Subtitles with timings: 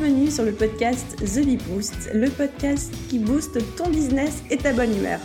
[0.00, 4.72] Bienvenue sur le podcast The Bee Boost, le podcast qui booste ton business et ta
[4.72, 5.20] bonne humeur.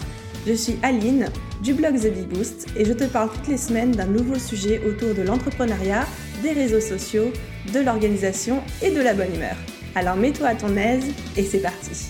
[0.45, 1.29] Je suis Aline
[1.63, 4.81] du blog The Bee Boost et je te parle toutes les semaines d'un nouveau sujet
[4.85, 6.05] autour de l'entrepreneuriat,
[6.43, 7.31] des réseaux sociaux,
[7.73, 9.55] de l'organisation et de la bonne humeur.
[9.95, 12.09] Alors mets-toi à ton aise et c'est parti.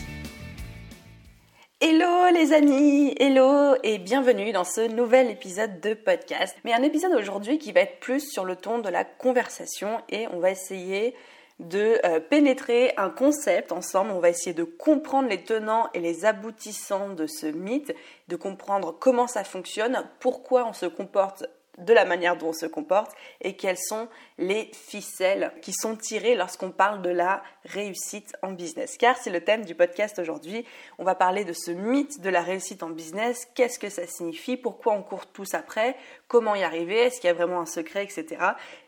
[1.79, 6.55] Hello les amis, hello et bienvenue dans ce nouvel épisode de podcast.
[6.63, 10.25] Mais un épisode aujourd'hui qui va être plus sur le ton de la conversation et
[10.33, 11.13] on va essayer
[11.59, 14.11] de euh, pénétrer un concept ensemble.
[14.11, 17.95] On va essayer de comprendre les tenants et les aboutissants de ce mythe,
[18.27, 21.45] de comprendre comment ça fonctionne, pourquoi on se comporte
[21.77, 26.35] de la manière dont on se comporte et quelles sont les ficelles qui sont tirées
[26.35, 28.97] lorsqu'on parle de la réussite en business.
[28.97, 30.65] Car c'est le thème du podcast aujourd'hui.
[30.97, 33.47] On va parler de ce mythe de la réussite en business.
[33.55, 34.57] Qu'est-ce que ça signifie?
[34.57, 35.95] Pourquoi on court tous après?
[36.27, 36.97] Comment y arriver?
[36.97, 38.37] Est-ce qu'il y a vraiment un secret, etc.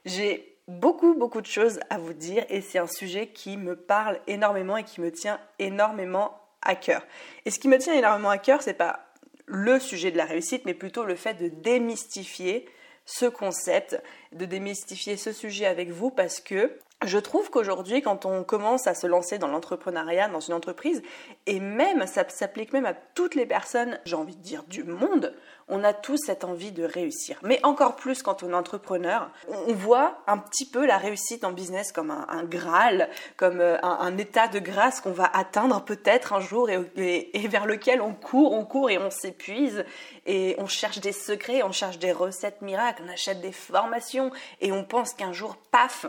[0.06, 4.20] J'ai beaucoup, beaucoup de choses à vous dire et c'est un sujet qui me parle
[4.28, 7.06] énormément et qui me tient énormément à cœur.
[7.46, 9.06] Et ce qui me tient énormément à cœur, c'est pas
[9.46, 12.68] le sujet de la réussite, mais plutôt le fait de démystifier
[13.06, 14.02] ce concept,
[14.34, 18.96] de démystifier ce sujet avec vous parce que je trouve qu'aujourd'hui, quand on commence à
[18.96, 21.04] se lancer dans l'entrepreneuriat, dans une entreprise,
[21.46, 25.36] et même, ça s'applique même à toutes les personnes, j'ai envie de dire, du monde,
[25.68, 27.38] on a tous cette envie de réussir.
[27.44, 31.52] Mais encore plus quand on est entrepreneur, on voit un petit peu la réussite en
[31.52, 36.40] business comme un, graal, comme euh, un, état de grâce qu'on va atteindre peut-être un
[36.40, 39.86] jour et, et, vers lequel on court, on court et on s'épuise
[40.26, 44.72] et on cherche des secrets, on cherche des recettes miracles, on achète des formations et
[44.72, 46.08] on pense qu'un jour, paf,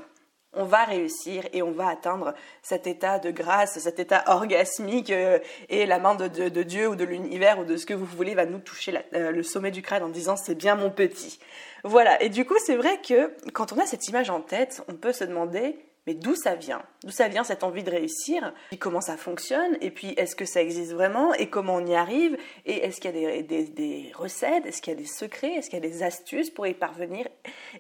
[0.55, 5.39] on va réussir et on va atteindre cet état de grâce, cet état orgasmique euh,
[5.69, 6.27] et la main de,
[6.63, 9.43] Dieu ou de l'univers ou de ce que vous voulez va nous toucher euh, le
[9.43, 11.39] sommet du crâne en disant c'est bien mon petit.
[11.85, 14.95] Voilà, et du coup c'est vrai que quand on a cette image en tête, on
[14.95, 16.83] peut se demander mais d'où ça vient?
[17.05, 18.53] D'où ça vient cette envie de réussir?
[18.73, 19.77] Et comment ça fonctionne?
[19.81, 21.35] Et puis, est-ce que ça existe vraiment?
[21.35, 22.37] Et comment on y arrive?
[22.67, 24.67] Et est-ce qu'il y a des, recettes?
[24.67, 25.55] Est-ce qu'il y a des secrets?
[25.55, 27.27] Est-ce qu'il y a des astuces pour y parvenir?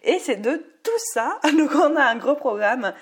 [0.02, 2.92] Et c'est de tout ça, donc on a un gros programme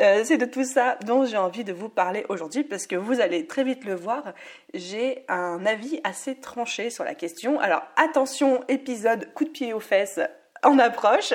[0.00, 3.20] euh, c'est de tout ça dont j'ai envie de vous parler aujourd'hui parce que vous
[3.20, 4.32] allez très vite le voir,
[4.72, 7.60] j'ai un avis assez tranché sur la question.
[7.60, 10.20] Alors attention, épisode coup de pied aux fesses,
[10.62, 11.32] en approche.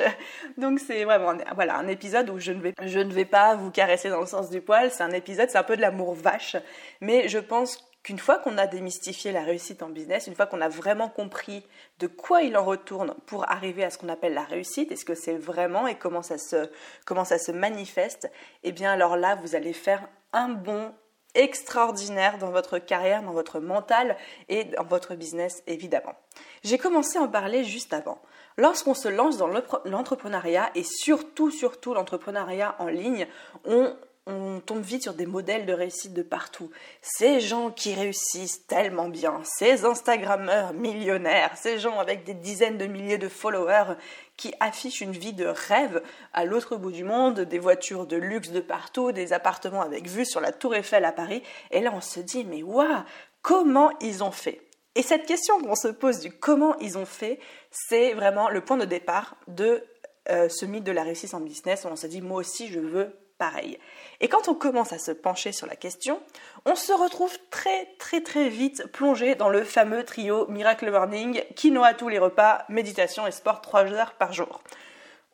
[0.58, 3.72] Donc c'est vraiment voilà, un épisode où je ne, vais, je ne vais pas vous
[3.72, 6.56] caresser dans le sens du poil, c'est un épisode, c'est un peu de l'amour vache,
[7.02, 10.62] mais je pense qu'une fois qu'on a démystifié la réussite en business, une fois qu'on
[10.62, 11.66] a vraiment compris
[11.97, 15.16] de quoi il en retourne pour arriver à ce qu'on appelle la réussite, est-ce que
[15.16, 16.69] c'est vraiment et comment ça se,
[17.06, 18.31] comment ça se manifeste,
[18.64, 20.94] eh bien alors là, vous allez faire un bon
[21.35, 24.16] extraordinaire dans votre carrière, dans votre mental
[24.50, 26.14] et dans votre business évidemment.
[26.66, 28.20] J'ai commencé à en parler juste avant.
[28.58, 29.50] Lorsqu'on se lance dans
[29.86, 33.28] l'entrepreneuriat et surtout, surtout l'entrepreneuriat en ligne,
[33.66, 33.94] on,
[34.66, 36.72] tombe vite sur des modèles de réussite de partout.
[37.03, 42.88] Ces gens qui réussissent tellement bien, ces Instagrammeurs millionnaires, ces gens avec des dizaines de
[42.88, 43.94] milliers de followers
[44.36, 46.02] qui affichent une vie de rêve
[46.34, 50.26] à l'autre bout du monde, des voitures de luxe de partout, des appartements avec vue
[50.26, 51.44] sur la Tour Eiffel à Paris.
[51.70, 53.03] Et là, on se dit, mais waouh,
[53.44, 54.65] comment ils ont fait?
[54.95, 57.39] Et cette question qu'on se pose du comment ils ont fait,
[57.69, 59.83] c'est vraiment le point de départ de
[60.29, 62.79] euh, ce mythe de la réussite en business où on se dit moi aussi je
[62.79, 63.78] veux pareil.
[64.22, 66.22] Et quand on commence à se pencher sur la question,
[66.66, 71.94] on se retrouve très très très vite plongé dans le fameux trio Miracle Morning, quinoa
[71.94, 74.61] tous les repas, méditation et sport 3 heures par jour.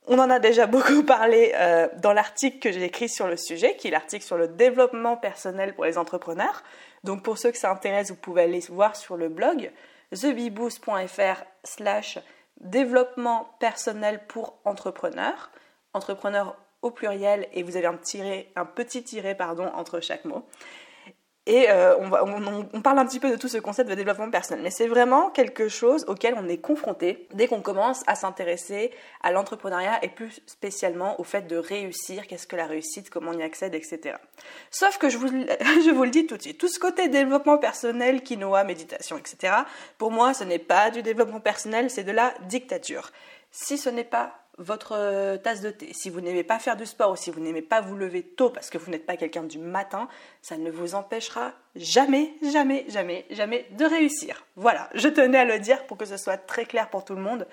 [0.08, 3.76] On en a déjà beaucoup parlé euh, dans l'article que j'ai écrit sur le sujet,
[3.76, 6.64] qui est l'article sur le développement personnel pour les entrepreneurs.
[7.04, 9.72] Donc pour ceux que ça intéresse, vous pouvez aller voir sur le blog
[10.12, 12.20] thebeboost.fr slash
[12.60, 15.52] développement personnel pour entrepreneurs,
[15.94, 18.00] entrepreneurs au pluriel et vous avez un,
[18.56, 20.46] un petit tiré pardon, entre chaque mot.
[21.48, 24.70] Et euh, on, parle un petit peu de tout ce concept de développement personnel, mais
[24.70, 28.92] c'est vraiment quelque chose auquel on est confronté dès qu'on commence à s'intéresser
[29.24, 33.40] à l'entrepreneuriat et plus spécialement au fait de réussir, qu'est-ce que la réussite, comment on
[33.40, 34.18] y accède, etc.
[34.70, 37.58] Sauf que je vous, je vous le dis tout de suite, tout ce côté développement
[37.58, 39.54] personnel, quinoa, méditation, etc.,
[39.98, 43.12] pour moi ce n'est pas du développement personnel, c'est de la dictature.
[43.50, 46.86] Si ce n'est pas votre euh, tasse de thé, si vous n'aimez pas faire du
[46.86, 49.44] sport ou si vous n'aimez pas vous lever tôt parce que vous n'êtes pas quelqu'un
[49.44, 50.08] du matin,
[50.42, 54.46] ça ne vous empêchera jamais, jamais, jamais, jamais de réussir.
[54.56, 57.22] Voilà, je tenais à le dire pour que ce soit très clair pour tout le
[57.22, 57.48] monde.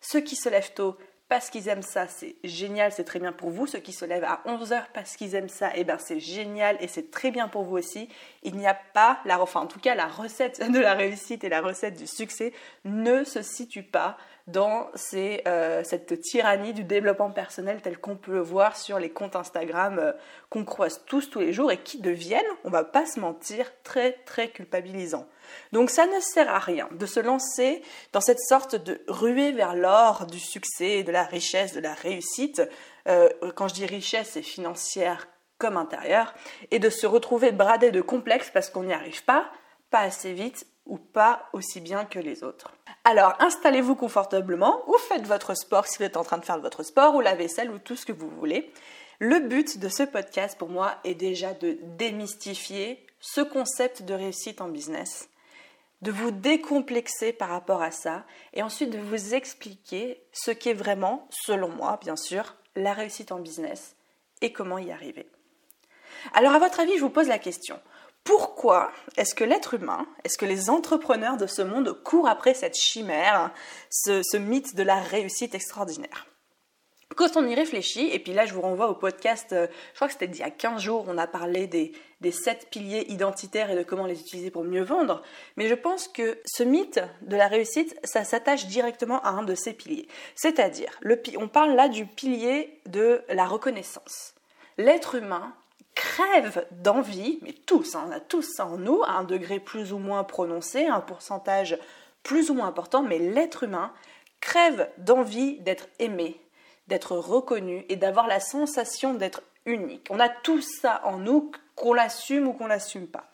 [0.00, 0.96] Ceux qui se lèvent tôt
[1.28, 3.66] parce qu'ils aiment ça, c'est génial, c'est très bien pour vous.
[3.66, 6.88] Ceux qui se lèvent à 11h parce qu'ils aiment ça, eh ben c'est génial et
[6.88, 8.08] c'est très bien pour vous aussi.
[8.42, 11.48] Il n'y a pas la enfin en tout cas la recette de la réussite et
[11.48, 12.52] la recette du succès
[12.84, 18.42] ne se situe pas dans euh, cette tyrannie du développement personnel tel qu'on peut le
[18.42, 20.12] voir sur les comptes Instagram euh,
[20.50, 24.12] qu'on croise tous tous les jours et qui deviennent, on va pas se mentir, très
[24.26, 25.26] très culpabilisants.
[25.72, 27.82] Donc ça ne sert à rien de se lancer
[28.12, 32.60] dans cette sorte de ruée vers l'or du succès, de la richesse, de la réussite.
[33.08, 36.34] Euh, quand je dis richesse, c'est financière comme intérieure,
[36.70, 39.46] et de se retrouver bradé de complexes parce qu'on n'y arrive pas,
[39.88, 42.70] pas assez vite ou pas aussi bien que les autres.
[43.04, 46.82] Alors installez-vous confortablement ou faites votre sport si vous êtes en train de faire votre
[46.82, 48.72] sport ou la vaisselle ou tout ce que vous voulez.
[49.18, 54.60] Le but de ce podcast pour moi est déjà de démystifier ce concept de réussite
[54.60, 55.28] en business,
[56.02, 61.28] de vous décomplexer par rapport à ça et ensuite de vous expliquer ce qu'est vraiment,
[61.30, 63.96] selon moi bien sûr, la réussite en business
[64.40, 65.26] et comment y arriver.
[66.32, 67.78] Alors à votre avis, je vous pose la question.
[68.24, 72.74] Pourquoi est-ce que l'être humain, est-ce que les entrepreneurs de ce monde courent après cette
[72.74, 73.52] chimère,
[73.90, 76.26] ce, mythe de la réussite extraordinaire?
[77.16, 80.08] Quand on y réfléchit, et puis là je vous renvoie au podcast, euh, je crois
[80.08, 81.92] que c'était il y a 15 jours, on a parlé des,
[82.22, 85.22] des 7 piliers identitaires et de comment les utiliser pour mieux vendre,
[85.56, 89.54] mais je pense que ce mythe de la réussite, ça s'attache directement à un de
[89.54, 90.08] ces piliers.
[90.34, 90.98] C'est-à-dire,
[91.38, 94.34] on parle là du pilier de la reconnaissance.
[94.78, 95.54] L'être humain
[95.94, 99.92] crève d'envie, mais tous, hein, on a tous ça en nous, à un degré plus
[99.92, 101.78] ou moins prononcé, un pourcentage
[102.22, 103.92] plus ou moins important, mais l'être humain
[104.40, 106.40] crève d'envie d'être aimé,
[106.88, 110.06] d'être reconnu et d'avoir la sensation d'être unique.
[110.10, 113.30] On a tout ça en nous, qu'on l'assume ou qu'on l'assume pas.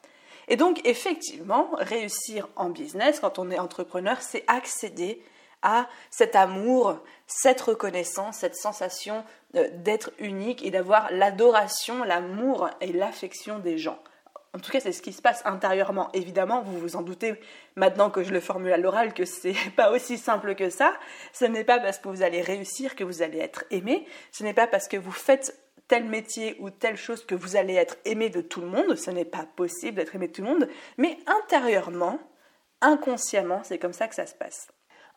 [0.49, 5.23] Et donc effectivement, réussir en business quand on est entrepreneur, c'est accéder
[5.63, 9.25] à cet amour, cette reconnaissance, cette sensation
[9.57, 13.99] euh, d'être unique et d'avoir l'adoration, l'amour et l'affection des gens.
[14.53, 16.11] En tout cas, c'est ce qui se passe intérieurement.
[16.13, 17.35] Évidemment, vous vous en doutez
[17.77, 20.95] maintenant que je le formule à l'oral que c'est pas aussi simple que ça.
[21.33, 24.07] Ce n'est pas parce que vous allez réussir que vous allez être aimé.
[24.33, 27.75] Ce n'est pas parce que vous faites tel métier ou telle chose que vous allez
[27.75, 28.97] être aimé de tout le monde.
[28.97, 30.69] Ce n'est pas possible d'être aimé de tout le monde.
[30.99, 32.19] Mais intérieurement,
[32.81, 34.69] inconsciemment, c'est comme ça que ça se passe.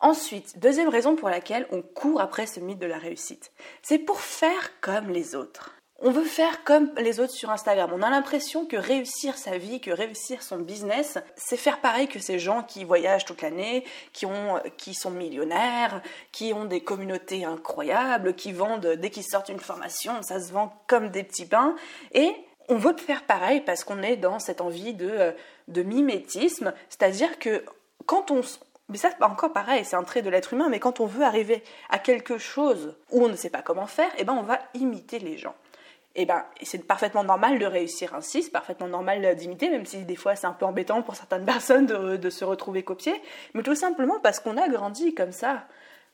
[0.03, 4.19] Ensuite, deuxième raison pour laquelle on court après ce mythe de la réussite, c'est pour
[4.19, 5.73] faire comme les autres.
[6.01, 7.89] On veut faire comme les autres sur Instagram.
[7.94, 12.19] On a l'impression que réussir sa vie, que réussir son business, c'est faire pareil que
[12.19, 14.25] ces gens qui voyagent toute l'année, qui,
[14.75, 16.01] qui sont millionnaires,
[16.33, 20.73] qui ont des communautés incroyables, qui vendent, dès qu'ils sortent une formation, ça se vend
[20.88, 21.77] comme des petits pains.
[22.11, 22.35] Et
[22.67, 25.33] on veut faire pareil parce qu'on est dans cette envie de,
[25.69, 27.63] de mimétisme, c'est-à-dire que
[28.05, 28.41] quand on,
[28.93, 31.63] mais ça, encore pareil, c'est un trait de l'être humain, mais quand on veut arriver
[31.89, 35.17] à quelque chose où on ne sait pas comment faire, eh ben on va imiter
[35.17, 35.55] les gens.
[36.13, 40.15] Eh ben, c'est parfaitement normal de réussir ainsi, c'est parfaitement normal d'imiter, même si des
[40.15, 43.19] fois c'est un peu embêtant pour certaines personnes de, de se retrouver copiées,
[43.55, 45.63] mais tout simplement parce qu'on a grandi comme ça.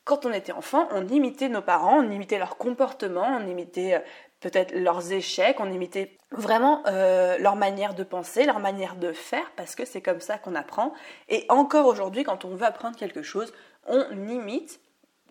[0.04, 4.00] Quand on était enfant, on imitait nos parents, on imitait leur comportement, on imitait euh,
[4.40, 9.50] peut-être leurs échecs, on imitait vraiment euh, leur manière de penser, leur manière de faire,
[9.56, 10.94] parce que c'est comme ça qu'on apprend.
[11.28, 13.52] Et encore aujourd'hui, quand on veut apprendre quelque chose,
[13.86, 14.80] on imite,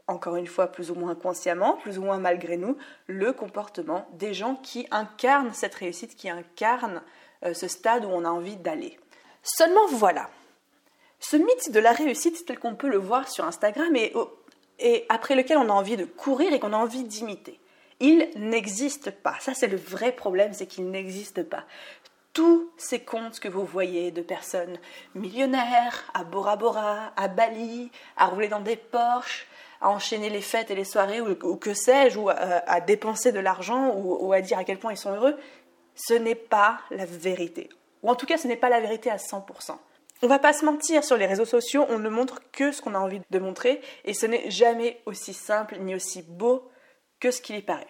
[0.08, 2.78] encore une fois plus ou moins consciemment, plus ou moins malgré nous,
[3.08, 7.02] le comportement des gens qui incarnent cette réussite, qui incarnent
[7.46, 9.00] euh, ce stade où on a envie d'aller.
[9.42, 10.30] Seulement voilà,
[11.20, 15.58] ce mythe de la réussite tel qu'on peut le voir sur Instagram et après lequel
[15.58, 17.60] on a envie de courir et qu'on a envie d'imiter
[18.00, 19.36] il n'existe pas.
[19.40, 21.64] Ça, c'est le vrai problème, c'est qu'il n'existe pas.
[22.34, 24.78] Tous ces comptes que vous voyez de personnes
[25.16, 29.48] millionnaires, à Bora Bora, à Bali, à rouler dans des Porsche,
[29.82, 33.94] à enchaîner les fêtes et les soirées, ou, que sais-je, ou à, dépenser de l'argent,
[33.96, 35.38] ou, à dire à quel point ils sont heureux,
[35.96, 37.70] ce n'est pas la vérité.
[38.04, 39.76] Ou en tout cas, ce n'est pas la vérité à 100%.
[40.22, 42.94] On va pas se mentir, sur les réseaux sociaux, on ne montre que ce qu'on
[42.94, 46.69] a envie de montrer, et ce n'est jamais aussi simple ni aussi beau
[47.20, 47.88] que ce qu'il y paraît.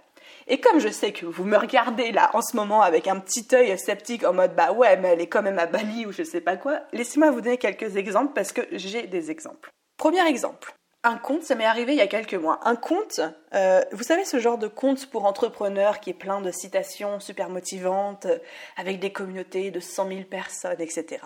[0.48, 3.48] Et comme je sais que vous me regardez là en ce moment avec un petit
[3.54, 6.24] œil sceptique en mode bah ouais mais elle est quand même à Bali ou je
[6.24, 9.70] sais pas quoi, laissez-moi vous donner quelques exemples parce que j'ai des exemples.
[9.98, 10.74] Premier exemple.
[11.04, 12.60] Un compte, ça m'est arrivé il y a quelques mois.
[12.64, 13.22] Un compte,
[13.54, 17.50] euh, vous savez ce genre de compte pour entrepreneurs qui est plein de citations super
[17.50, 18.28] motivantes,
[18.76, 21.20] avec des communautés de 100 000 personnes, etc.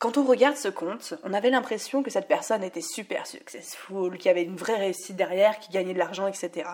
[0.00, 4.26] Quand on regarde ce compte, on avait l'impression que cette personne était super successful, qu'il
[4.26, 6.68] y avait une vraie réussite derrière, qui gagnait de l'argent, etc.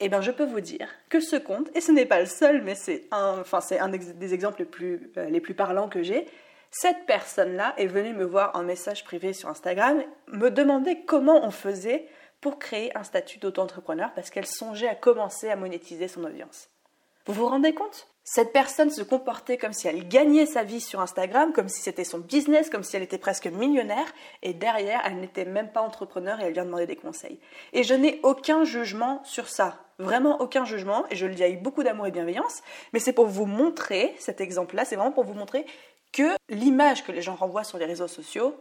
[0.00, 2.62] Eh bien, je peux vous dire que ce compte, et ce n'est pas le seul,
[2.62, 6.02] mais c'est un, enfin, c'est un des exemples les plus, euh, les plus parlants que
[6.02, 6.26] j'ai,
[6.70, 11.50] cette personne-là est venue me voir en message privé sur Instagram, me demander comment on
[11.50, 12.06] faisait
[12.40, 16.68] pour créer un statut d'auto-entrepreneur parce qu'elle songeait à commencer à monétiser son audience.
[17.26, 18.08] Vous vous rendez compte?
[18.30, 22.04] Cette personne se comportait comme si elle gagnait sa vie sur Instagram, comme si c'était
[22.04, 24.04] son business, comme si elle était presque millionnaire,
[24.42, 27.40] et derrière, elle n'était même pas entrepreneur et elle vient demander des conseils.
[27.72, 29.78] Et je n'ai aucun jugement sur ça.
[29.98, 32.60] Vraiment aucun jugement, et je le dis avec beaucoup d'amour et bienveillance,
[32.92, 35.64] mais c'est pour vous montrer, cet exemple-là, c'est vraiment pour vous montrer
[36.12, 38.54] que l'image que les gens renvoient sur les réseaux sociaux,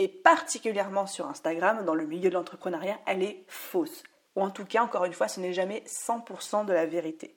[0.00, 4.02] et particulièrement sur Instagram, dans le milieu de l'entrepreneuriat, elle est fausse.
[4.34, 7.36] Ou en tout cas, encore une fois, ce n'est jamais 100% de la vérité.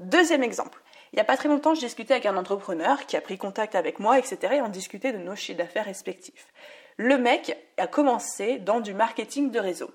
[0.00, 0.82] Deuxième exemple.
[1.14, 3.76] Il n'y a pas très longtemps, je discutais avec un entrepreneur qui a pris contact
[3.76, 4.54] avec moi, etc.
[4.54, 6.48] et on discutait de nos chiffres d'affaires respectifs.
[6.96, 9.92] Le mec a commencé dans du marketing de réseau.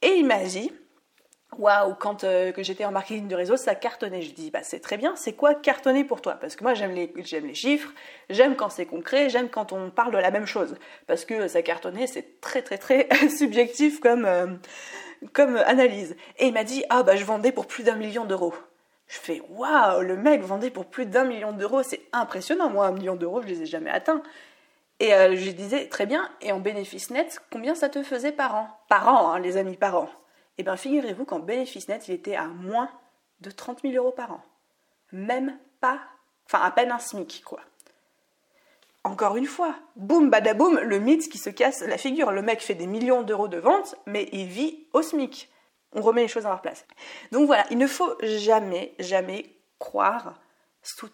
[0.00, 0.70] Et il m'a dit,
[1.58, 4.22] waouh, quand euh, j'étais en marketing de réseau, ça cartonnait.
[4.22, 6.34] Je dis, bah, c'est très bien, c'est quoi cartonner pour toi?
[6.34, 7.92] Parce que moi, j'aime les, j'aime les chiffres,
[8.30, 10.76] j'aime quand c'est concret, j'aime quand on parle de la même chose.
[11.08, 14.46] Parce que ça cartonnait, c'est très, très, très subjectif comme, euh,
[15.32, 16.14] comme analyse.
[16.38, 18.54] Et il m'a dit, ah, bah, je vendais pour plus d'un million d'euros.
[19.14, 22.68] Je fais waouh, le mec vendait pour plus d'un million d'euros, c'est impressionnant.
[22.68, 24.24] Moi, un million d'euros, je les ai jamais atteints.
[24.98, 26.28] Et euh, je disais très bien.
[26.40, 28.68] Et en bénéfice net, combien ça te faisait par an?
[28.88, 30.08] Par an, hein, les amis, par an.
[30.58, 32.90] Eh bien, figurez-vous qu'en bénéfice net, il était à moins
[33.40, 34.42] de 30 000 euros par an.
[35.12, 36.00] Même pas,
[36.46, 37.60] enfin à peine un SMIC, quoi.
[39.04, 42.32] Encore une fois, boum badaboum, le mythe qui se casse la figure.
[42.32, 45.50] Le mec fait des millions d'euros de vente, mais il vit au SMIC
[45.94, 46.84] on remet les choses à leur place.
[47.32, 49.44] Donc voilà, il ne faut jamais, jamais
[49.78, 50.40] croire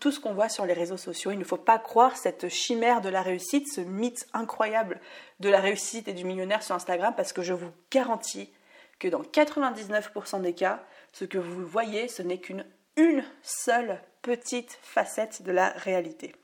[0.01, 1.31] tout ce qu'on voit sur les réseaux sociaux.
[1.31, 5.01] Il ne faut pas croire cette chimère de la réussite, ce mythe incroyable
[5.39, 8.53] de la réussite et du millionnaire sur Instagram, parce que je vous garantis
[8.99, 10.83] que dans 99% des cas,
[11.13, 12.65] ce que vous voyez, ce n'est qu'une
[12.97, 16.35] une seule petite facette de la réalité.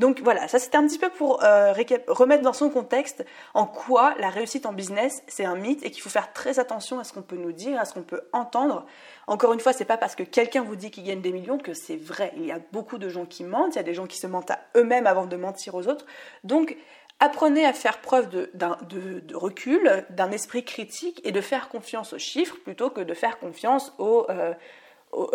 [0.00, 1.74] Donc voilà, ça c'était un petit peu pour euh,
[2.08, 6.00] remettre dans son contexte en quoi la réussite en business c'est un mythe et qu'il
[6.02, 8.86] faut faire très attention à ce qu'on peut nous dire, à ce qu'on peut entendre.
[9.26, 11.74] Encore une fois, c'est pas parce que quelqu'un vous dit qu'il gagne des millions que
[11.74, 12.32] c'est vrai.
[12.38, 14.26] Il y a beaucoup de gens qui mentent, il y a des gens qui se
[14.26, 16.06] mentent à eux-mêmes avant de mentir aux autres.
[16.44, 16.78] Donc
[17.18, 22.56] apprenez à faire preuve de, recul, d'un esprit critique et de faire confiance aux chiffres
[22.64, 24.54] plutôt que de faire confiance aux, euh,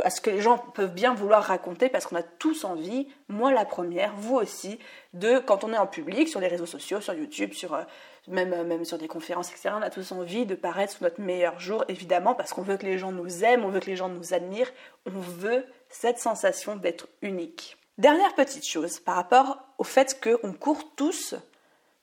[0.04, 3.52] à ce que les gens peuvent bien vouloir raconter parce qu'on a tous envie, moi
[3.52, 4.80] la première, vous aussi,
[5.14, 7.84] de quand on est en public, sur les réseaux sociaux, sur YouTube, sur, euh,
[8.28, 11.20] même, euh, même sur des conférences, etc., on a tous envie de paraître sous notre
[11.20, 13.98] meilleur jour, évidemment, parce qu'on veut que les gens nous aiment, on veut que les
[13.98, 14.72] gens nous admirent,
[15.06, 17.78] on veut cette sensation d'être unique.
[17.98, 21.36] Dernière petite chose par rapport au fait qu'on court tous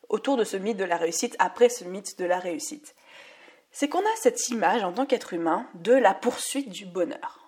[0.08, 2.94] autour de ce mythe de la réussite, après ce mythe de la réussite.
[3.70, 7.41] C'est qu'on a cette image en tant qu'être humain de la poursuite du bonheur.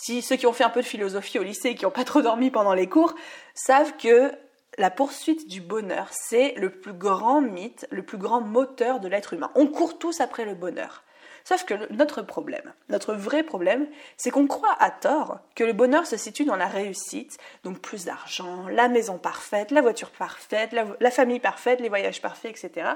[0.00, 2.04] Si ceux qui ont fait un peu de philosophie au lycée et qui n'ont pas
[2.04, 3.16] trop dormi pendant les cours
[3.52, 4.30] savent que
[4.78, 9.32] la poursuite du bonheur, c'est le plus grand mythe, le plus grand moteur de l'être
[9.32, 9.50] humain.
[9.56, 11.02] On court tous après le bonheur.
[11.42, 16.06] Sauf que notre problème, notre vrai problème, c'est qu'on croit à tort que le bonheur
[16.06, 20.86] se situe dans la réussite, donc plus d'argent, la maison parfaite, la voiture parfaite, la,
[21.00, 22.90] la famille parfaite, les voyages parfaits, etc.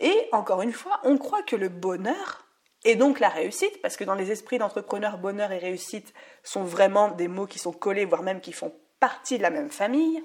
[0.00, 2.47] Et encore une fois, on croit que le bonheur,
[2.84, 7.08] et donc la réussite, parce que dans les esprits d'entrepreneurs, bonheur et réussite sont vraiment
[7.08, 10.22] des mots qui sont collés, voire même qui font partie de la même famille,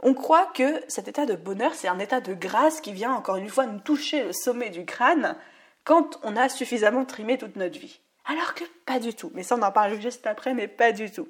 [0.00, 3.36] on croit que cet état de bonheur, c'est un état de grâce qui vient encore
[3.36, 5.36] une fois nous toucher le sommet du crâne
[5.84, 8.00] quand on a suffisamment trimé toute notre vie.
[8.26, 9.30] Alors que pas du tout.
[9.34, 11.28] Mais ça, on en parle juste après, mais pas du tout.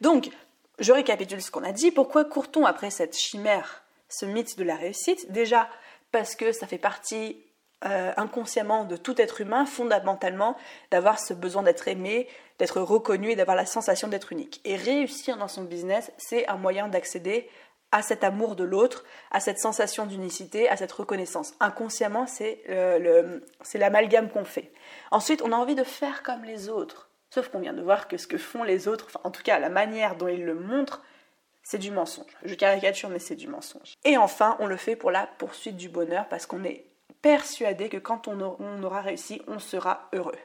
[0.00, 0.30] Donc,
[0.78, 1.90] je récapitule ce qu'on a dit.
[1.90, 5.32] Pourquoi court-on après cette chimère, ce mythe de la réussite?
[5.32, 5.68] Déjà,
[6.12, 7.42] parce que ça fait partie
[7.84, 10.56] euh, inconsciemment de tout être humain, fondamentalement,
[10.90, 14.60] d'avoir ce besoin d'être aimé, d'être reconnu et d'avoir la sensation d'être unique.
[14.64, 17.48] Et réussir dans son business, c'est un moyen d'accéder
[17.92, 21.54] à cet amour de l'autre, à cette sensation d'unicité, à cette reconnaissance.
[21.58, 22.62] Inconsciemment, c'est
[23.74, 24.70] l'amalgame qu'on fait.
[25.10, 27.08] Ensuite, on a envie de faire comme les autres.
[27.30, 29.70] Sauf qu'on vient de voir que ce que font les autres, en tout cas la
[29.70, 31.02] manière dont ils le montrent,
[31.62, 32.36] c'est du mensonge.
[32.42, 33.94] Je caricature, mais c'est du mensonge.
[34.04, 36.89] Et enfin, on le fait pour la poursuite du bonheur parce qu'on est
[37.22, 38.40] persuadé que quand on,
[38.82, 40.38] aura réussi, on sera heureux.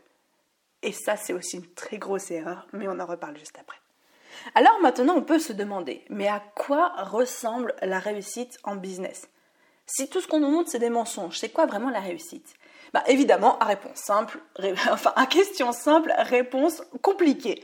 [0.81, 3.77] Et ça, c'est aussi une très grosse erreur, mais on en reparle juste après.
[4.53, 9.27] Alors maintenant, on peut se demander, mais à quoi ressemble la réussite en business?
[9.87, 12.53] Si tout ce qu'on nous montre, c'est des mensonges, c'est quoi vraiment la réussite?
[12.93, 14.39] Bah, évidemment, à réponse simple,
[14.91, 17.63] enfin à question simple, réponse compliquée.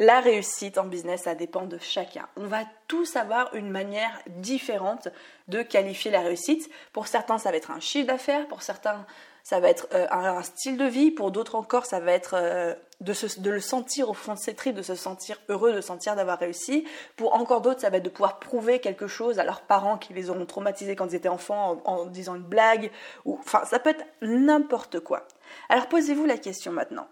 [0.00, 2.28] La réussite en business, ça dépend de chacun.
[2.36, 5.08] On va tous avoir une manière différente
[5.48, 6.70] de qualifier la réussite.
[6.92, 9.04] Pour certains, ça va être un chiffre d'affaires, pour certains,
[9.42, 12.74] ça va être euh, un, style de vie, pour d'autres encore, ça va être euh,
[13.00, 16.38] de, le sentir au fond de ses tripes, de se sentir heureux, de sentir d'avoir
[16.38, 16.86] réussi.
[17.16, 20.12] Pour encore d'autres, ça va être de pouvoir prouver quelque chose à leurs parents qui
[20.12, 22.92] les auront traumatisés quand ils étaient enfants en, disant une blague.
[23.24, 25.26] Enfin, ça peut être n'importe quoi.
[25.68, 27.08] Alors posez-vous la question maintenant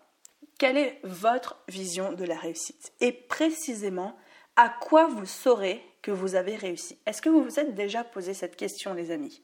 [0.59, 4.17] quelle est votre vision de la réussite Et précisément,
[4.57, 6.99] à quoi vous saurez que vous avez réussi?
[7.07, 9.43] Est-ce que vous vous êtes déjà posé cette question, les amis?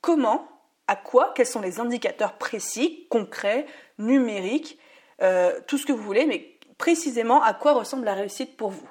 [0.00, 0.48] Comment
[0.88, 3.66] À quoi Quels sont les indicateurs précis, concrets,
[3.98, 4.78] numériques,
[5.22, 8.90] euh, tout ce que vous voulez, mais précisément à quoi ressemble la réussite pour vous?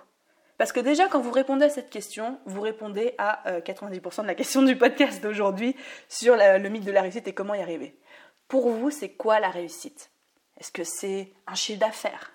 [0.58, 4.28] Parce que déjà, quand vous répondez à cette question, vous répondez à 90% euh, de
[4.28, 5.76] la question du podcast d'aujourd'hui
[6.08, 8.00] sur le mythe de la réussite et comment y arriver.
[8.48, 10.12] Pour vous, c'est quoi la réussite?
[10.60, 12.32] Est-ce que c'est un chiffre d'affaires?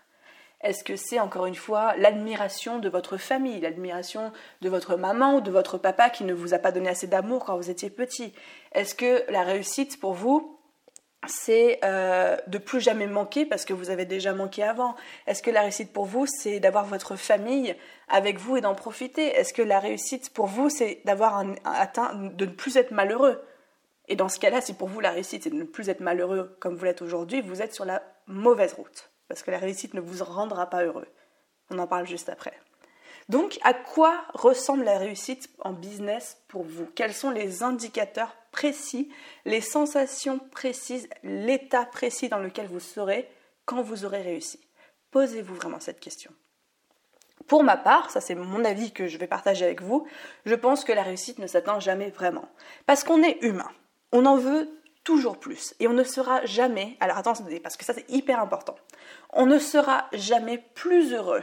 [0.63, 5.41] Est-ce que c'est encore une fois l'admiration de votre famille, l'admiration de votre maman ou
[5.41, 8.35] de votre papa qui ne vous a pas donné assez d'amour quand vous étiez petit?
[8.73, 10.61] Est-ce que la réussite pour vous,
[11.27, 14.97] c'est euh, de plus jamais manquer parce que vous avez déjà manqué avant?
[15.27, 17.75] Est-ce que la réussite pour vous, c'est d'avoir votre famille
[18.09, 19.29] avec vous et d'en profiter?
[19.29, 23.43] Est-ce que la réussite pour vous, c'est d'avoir atteint, de ne plus être malheureux?
[24.11, 26.57] Et dans ce cas-là, si pour vous la réussite, c'est de ne plus être malheureux
[26.59, 30.01] comme vous l'êtes aujourd'hui, vous êtes sur la mauvaise route parce que la réussite ne
[30.01, 31.07] vous rendra pas heureux.
[31.71, 32.53] On en parle juste après.
[33.29, 36.87] Donc, à quoi ressemble la réussite en business pour vous?
[36.97, 39.09] Quels sont les indicateurs précis,
[39.45, 43.31] les sensations précises, l'état précis dans lequel vous serez
[43.67, 44.59] quand vous aurez réussi?
[45.13, 46.33] Posez-vous vraiment cette question.
[47.47, 50.09] Pour ma part, ça c'est mon avis que je vais partager avec vous,
[50.45, 52.49] je pense que la réussite ne s'atteint jamais vraiment.
[52.87, 53.71] Parce qu'on est humain.
[54.13, 54.69] On en veut
[55.05, 55.75] toujours plus.
[55.81, 58.77] Et on ne sera jamais, alors attention, parce que ça c'est hyper important,
[59.33, 61.43] on ne sera jamais plus heureux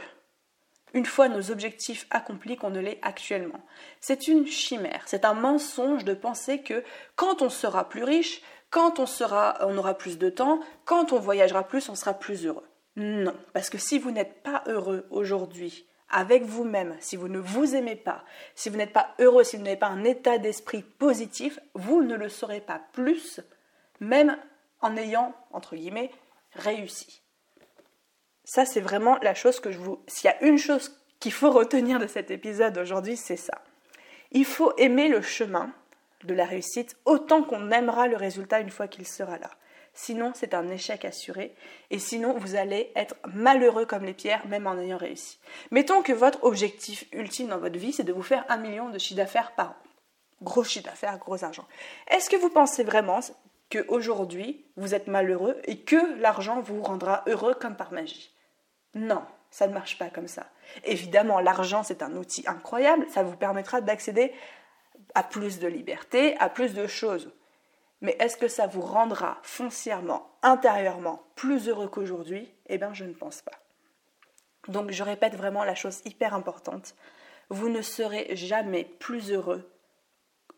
[0.94, 3.60] une fois nos objectifs accomplis qu'on ne l'est actuellement.
[4.00, 6.82] C'est une chimère, c'est un mensonge de penser que
[7.16, 11.18] quand on sera plus riche, quand on sera on aura plus de temps, quand on
[11.18, 12.66] voyagera plus, on sera plus heureux.
[12.96, 17.74] Non, parce que si vous n'êtes pas heureux aujourd'hui avec vous-même, si vous ne vous
[17.74, 18.24] aimez pas,
[18.54, 22.16] si vous n'êtes pas heureux, si vous n'avez pas un état d'esprit positif, vous ne
[22.16, 23.40] le serez pas plus,
[24.00, 24.36] même
[24.80, 26.10] en ayant, entre guillemets,
[26.52, 27.22] réussi.
[28.44, 30.02] Ça, c'est vraiment la chose que je vous...
[30.06, 33.62] S'il y a une chose qu'il faut retenir de cet épisode aujourd'hui, c'est ça.
[34.30, 35.72] Il faut aimer le chemin
[36.24, 39.50] de la réussite autant qu'on aimera le résultat une fois qu'il sera là.
[40.00, 41.56] Sinon, c'est un échec assuré.
[41.90, 45.40] Et sinon, vous allez être malheureux comme les pierres, même en ayant réussi.
[45.72, 48.98] Mettons que votre objectif ultime dans votre vie, c'est de vous faire un million de
[48.98, 49.76] chiffre d'affaires par an.
[50.40, 51.66] Gros chiffre d'affaires, gros argent.
[52.12, 53.18] Est-ce que vous pensez vraiment
[53.72, 58.32] qu'aujourd'hui, vous êtes malheureux et que l'argent vous rendra heureux comme par magie?
[58.94, 60.46] Non, ça ne marche pas comme ça.
[60.84, 64.32] Évidemment, l'argent, c'est un outil incroyable, ça vous permettra d'accéder
[65.16, 67.32] à plus de liberté, à plus de choses.
[68.00, 72.52] Mais est-ce que ça vous rendra foncièrement, intérieurement, plus heureux qu'aujourd'hui?
[72.68, 73.58] Eh bien, je ne pense pas.
[74.68, 76.94] Donc, je répète vraiment la chose hyper importante.
[77.50, 79.68] Vous ne serez jamais plus heureux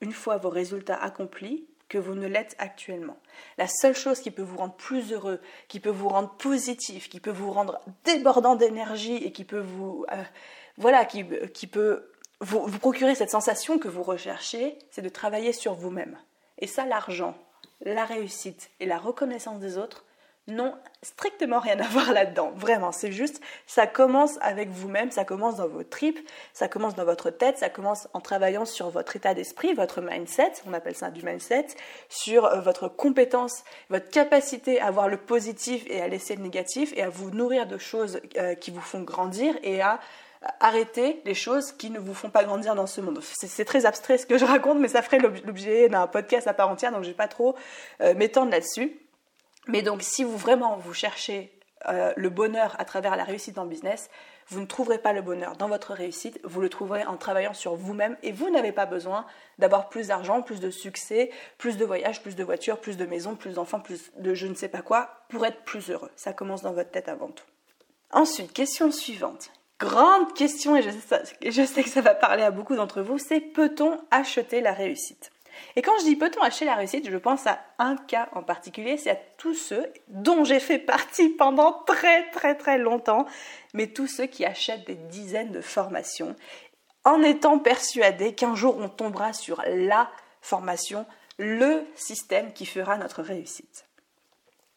[0.00, 3.18] une fois vos résultats accomplis que vous ne l'êtes actuellement.
[3.58, 7.20] La seule chose qui peut vous rendre plus heureux, qui peut vous rendre positif, qui
[7.20, 10.22] peut vous rendre débordant d'énergie et qui peut vous, euh,
[10.78, 11.24] voilà, qui,
[11.66, 16.16] peut vous procurer cette sensation que vous recherchez, c'est de travailler sur vous-même.
[16.60, 17.34] Et ça, l'argent,
[17.82, 20.04] la réussite et la reconnaissance des autres
[20.50, 22.52] n'ont strictement rien à voir là-dedans.
[22.56, 26.18] Vraiment, c'est juste, ça commence avec vous-même, ça commence dans vos tripes,
[26.52, 30.52] ça commence dans votre tête, ça commence en travaillant sur votre état d'esprit, votre mindset,
[30.66, 31.68] on appelle ça du mindset,
[32.08, 36.92] sur euh, votre compétence, votre capacité à voir le positif et à laisser le négatif
[36.96, 40.00] et à vous nourrir de choses euh, qui vous font grandir et à
[40.60, 43.20] arrêter les choses qui ne vous font pas grandir dans ce monde.
[43.22, 46.70] C'est très abstrait ce que je raconte, mais ça ferait l'objet d'un podcast à part
[46.70, 47.56] entière, donc je vais pas trop
[48.00, 48.98] euh, m'étendre là-dessus.
[49.66, 51.52] Mais donc, si vous vraiment vous cherchez
[51.88, 54.10] euh, le bonheur à travers la réussite en business,
[54.48, 57.76] vous ne trouverez pas le bonheur dans votre réussite, vous le trouverez en travaillant sur
[57.76, 59.24] vous-même et vous n'avez pas besoin
[59.58, 63.36] d'avoir plus d'argent, plus de succès, plus de voyages, plus de voitures, plus de maisons,
[63.36, 66.10] plus d'enfants, plus de je ne sais pas quoi pour être plus heureux.
[66.16, 67.44] Ça commence dans votre tête avant tout.
[68.10, 69.52] Ensuite, question suivante.
[69.80, 73.98] Grande question et je sais que ça va parler à beaucoup d'entre vous, c'est peut-on
[74.10, 75.32] acheter la réussite?
[75.74, 78.98] Et quand je dis peut-on acheter la réussite, je pense à un cas en particulier,
[78.98, 83.24] c'est à tous ceux dont j'ai fait partie pendant très très très longtemps,
[83.72, 86.36] mais tous ceux qui achètent des dizaines de formations
[87.04, 90.10] en étant persuadés qu'un jour on tombera sur la
[90.42, 91.06] formation,
[91.38, 93.86] le système qui fera notre réussite.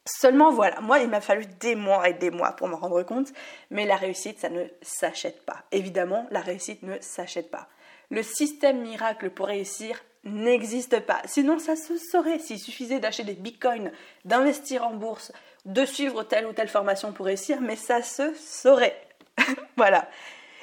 [0.06, 3.32] Seulement voilà, moi il m'a fallu des mois et des mois pour m'en rendre compte,
[3.72, 5.64] mais la réussite ça ne s'achète pas.
[5.72, 7.70] Évidemment, la réussite ne s'achète pas.
[8.10, 11.22] Le système miracle pour réussir n'existe pas.
[11.26, 13.92] Sinon, ça se saurait s'il suffisait d'acheter des bitcoins,
[14.26, 15.32] d'investir en bourse,
[15.66, 19.00] de suivre telle ou telle formation pour réussir, mais ça se saurait.
[19.78, 20.08] voilà.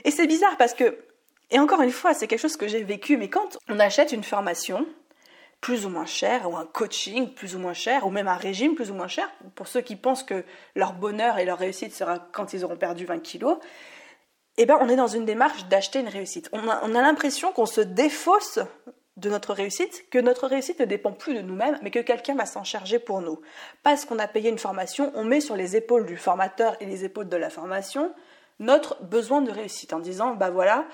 [0.04, 0.98] Et c'est bizarre parce que,
[1.50, 4.24] et encore une fois, c'est quelque chose que j'ai vécu, mais quand on achète une
[4.24, 4.86] formation,
[5.60, 8.74] plus ou moins cher, ou un coaching plus ou moins cher, ou même un régime
[8.74, 10.44] plus ou moins cher, pour ceux qui pensent que
[10.74, 13.58] leur bonheur et leur réussite sera quand ils auront perdu 20 kilos,
[14.56, 16.48] eh ben, on est dans une démarche d'acheter une réussite.
[16.52, 18.58] On a, on a l'impression qu'on se défausse
[19.16, 22.46] de notre réussite, que notre réussite ne dépend plus de nous-mêmes, mais que quelqu'un va
[22.46, 23.40] s'en charger pour nous.
[23.82, 27.04] Parce qu'on a payé une formation, on met sur les épaules du formateur et les
[27.04, 28.12] épaules de la formation
[28.60, 30.84] notre besoin de réussite en disant, bah voilà,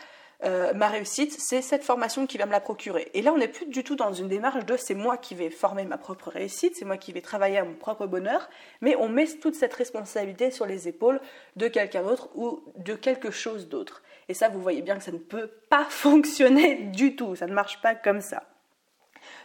[0.45, 3.11] euh, ma réussite, c'est cette formation qui va me la procurer.
[3.15, 5.51] Et là, on n'est plus du tout dans une démarche de c'est moi qui vais
[5.51, 8.49] former ma propre réussite, c'est moi qui vais travailler à mon propre bonheur,
[8.81, 11.21] mais on met toute cette responsabilité sur les épaules
[11.57, 14.03] de quelqu'un d'autre ou de quelque chose d'autre.
[14.29, 17.55] Et ça, vous voyez bien que ça ne peut pas fonctionner du tout, ça ne
[17.55, 18.43] marche pas comme ça.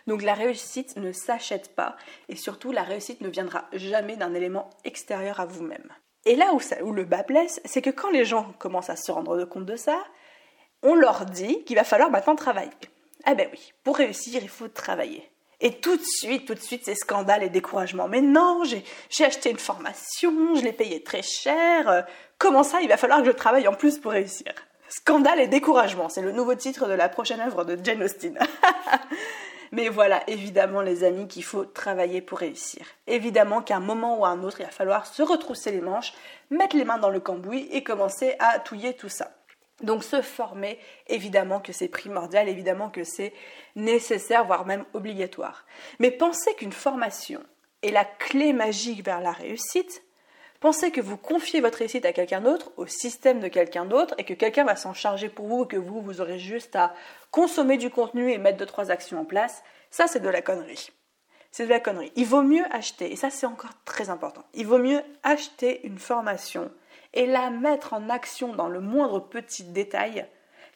[0.07, 1.95] Donc la réussite ne s'achète pas
[2.29, 5.91] et surtout la réussite ne viendra jamais d'un élément extérieur à vous-même.
[6.25, 8.95] Et là où, ça, où le bas blesse, c'est que quand les gens commencent à
[8.95, 10.03] se rendre compte de ça,
[10.83, 12.71] on leur dit qu'il va falloir maintenant travailler.
[13.25, 15.29] Ah ben oui, pour réussir, il faut travailler.
[15.59, 18.07] Et tout de suite, tout de suite, c'est scandale et découragement.
[18.07, 22.05] Mais non, j'ai acheté une formation, je l'ai payée très cher.
[22.39, 24.51] Comment ça, il va falloir que je travaille en plus pour réussir?
[24.89, 28.37] Scandale et découragement, c'est le nouveau titre de la prochaine œuvre de Jane Austen.
[29.71, 32.85] Mais voilà, évidemment les amis, qu'il faut travailler pour réussir.
[33.07, 36.13] Évidemment qu'à un moment ou à un autre, il va falloir se retrousser les manches,
[36.49, 39.31] mettre les mains dans le cambouis et commencer à touiller tout ça.
[39.83, 43.33] Donc se former, évidemment que c'est primordial, évidemment que c'est
[43.75, 45.65] nécessaire, voire même obligatoire.
[45.99, 47.41] Mais pensez qu'une formation
[47.81, 50.03] est la clé magique vers la réussite.
[50.59, 54.23] Pensez que vous confiez votre réussite à quelqu'un d'autre, au système de quelqu'un d'autre, et
[54.23, 56.93] que quelqu'un va s'en charger pour vous, que vous, vous aurez juste à
[57.31, 59.63] consommer du contenu et mettre deux, trois actions en place.
[59.89, 60.91] Ça, c'est de la connerie.
[61.51, 62.11] C'est de la connerie.
[62.15, 65.97] Il vaut mieux acheter, et ça c'est encore très important, il vaut mieux acheter une
[65.97, 66.71] formation
[67.13, 70.25] et la mettre en action dans le moindre petit détail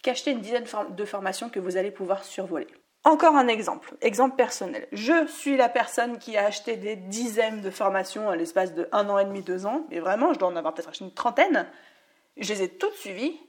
[0.01, 2.67] qu'acheter une dizaine de formations que vous allez pouvoir survoler.
[3.03, 4.87] Encore un exemple, exemple personnel.
[4.91, 9.07] Je suis la personne qui a acheté des dizaines de formations à l'espace de un
[9.09, 11.67] an et demi, deux ans, et vraiment, je dois en avoir peut-être acheté une trentaine.
[12.37, 13.39] Je les ai toutes suivies.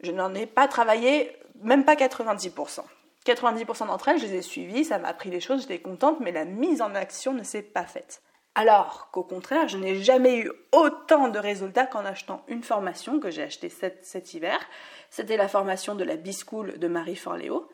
[0.00, 2.82] Je n'en ai pas travaillé, même pas 90%.
[3.26, 6.32] 90% d'entre elles, je les ai suivies, ça m'a appris des choses, j'étais contente, mais
[6.32, 8.22] la mise en action ne s'est pas faite.
[8.58, 13.30] Alors qu'au contraire, je n'ai jamais eu autant de résultats qu'en achetant une formation que
[13.30, 14.58] j'ai achetée cet, hiver.
[15.10, 17.68] C'était la formation de la B-School de Marie Forleo.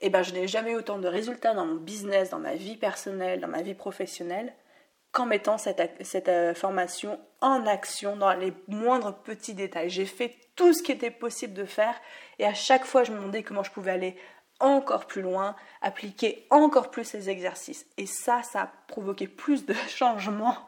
[0.00, 2.54] Et eh ben, je n'ai jamais eu autant de résultats dans mon business, dans ma
[2.54, 4.54] vie personnelle, dans ma vie professionnelle,
[5.10, 9.90] qu'en mettant cette, cette euh, formation en action dans les moindres petits détails.
[9.90, 12.00] J'ai fait tout ce qui était possible de faire
[12.38, 14.16] et à chaque fois, je me demandais comment je pouvais aller
[14.60, 17.86] encore plus loin, appliquer encore plus ces exercices.
[17.96, 20.58] Et ça, ça a provoqué plus de changements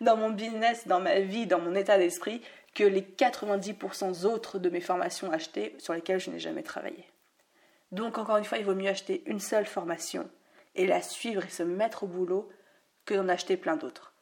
[0.00, 2.42] dans mon business, dans ma vie, dans mon état d'esprit
[2.74, 7.08] que les 90% autres de mes formations achetées sur lesquelles je n'ai jamais travaillé.
[7.92, 10.28] Donc encore une fois, il vaut mieux acheter une seule formation
[10.74, 12.48] et la suivre et se mettre au boulot
[13.04, 14.13] que d'en acheter plein d'autres.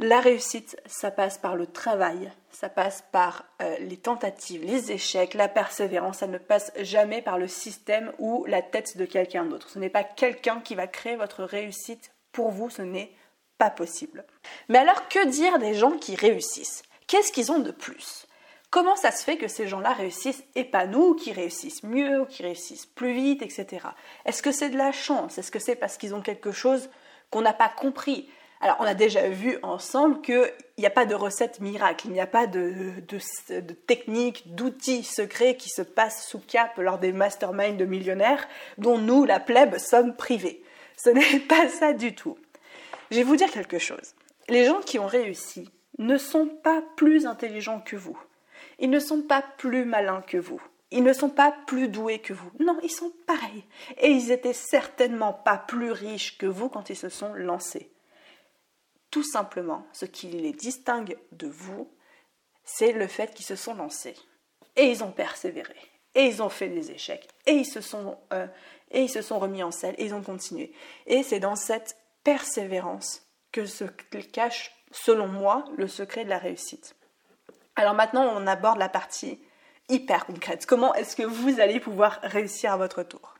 [0.00, 5.34] La réussite, ça passe par le travail, ça passe par euh, les tentatives, les échecs,
[5.34, 9.68] la persévérance, ça ne passe jamais par le système ou la tête de quelqu'un d'autre.
[9.68, 13.12] Ce n'est pas quelqu'un qui va créer votre réussite pour vous, ce n'est
[13.58, 14.24] pas possible.
[14.68, 16.82] Mais alors que dire des gens qui réussissent?
[17.08, 18.28] Qu'est-ce qu'ils ont de plus?
[18.70, 23.14] Comment ça se fait que ces gens-là réussissent épanouis, qui réussissent mieux, qui réussissent plus
[23.14, 23.86] vite, etc.
[24.26, 25.38] Est-ce que c'est de la chance?
[25.38, 26.88] Est-ce que c'est parce qu'ils ont quelque chose
[27.30, 28.28] qu'on n'a pas compris?
[28.60, 32.20] Alors, on a déjà vu ensemble qu'il n'y a pas de recette miracle, il n'y
[32.20, 32.92] a pas de,
[33.86, 39.24] technique, d'outils secrets qui se passent sous cap lors des masterminds de millionnaires dont nous,
[39.24, 40.62] la plèbe, sommes privés.
[40.96, 42.36] Ce n'est pas ça du tout.
[43.12, 44.14] Je vais vous dire quelque chose.
[44.48, 48.18] Les gens qui ont réussi ne sont pas plus intelligents que vous.
[48.80, 50.60] Ils ne sont pas plus malins que vous.
[50.90, 52.50] Ils ne sont pas plus doués que vous.
[52.58, 53.64] Non, ils sont pareils.
[53.98, 57.90] Et ils étaient certainement pas plus riches que vous quand ils se sont lancés.
[59.10, 61.90] Tout simplement, ce qui les distingue de vous,
[62.64, 64.16] c'est le fait qu'ils se sont lancés.
[64.76, 65.76] Et ils ont persévéré.
[66.14, 67.28] Et ils ont fait des échecs.
[67.46, 68.46] Et ils se sont, euh,
[68.90, 69.94] et ils se sont remis en selle.
[69.98, 70.72] Et ils ont continué.
[71.06, 73.84] Et c'est dans cette persévérance que se
[74.32, 76.94] cache, selon moi, le secret de la réussite.
[77.76, 79.40] Alors maintenant, on aborde la partie
[79.88, 80.66] hyper concrète.
[80.66, 83.37] Comment est-ce que vous allez pouvoir réussir à votre tour?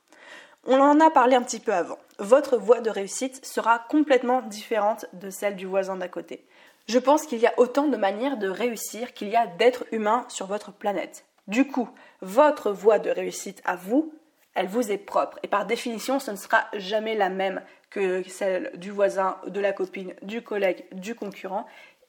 [0.69, 1.99] On en a parlé un petit peu avant.
[2.19, 6.45] Votre voie de réussite sera complètement différente de celle du voisin d'à côté.
[6.87, 10.25] Je pense qu'il y a autant de manières de réussir qu'il y a d'êtres humains
[10.29, 11.25] sur votre planète.
[11.47, 11.89] Du coup,
[12.21, 14.13] votre voie de réussite à vous,
[14.55, 15.39] elle vous est propre.
[15.43, 19.73] Et par définition, ce ne sera jamais la même que celle du voisin, de la
[19.73, 21.67] copine, du collègue, du concurrent.